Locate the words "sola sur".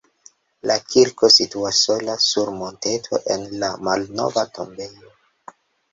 1.89-2.51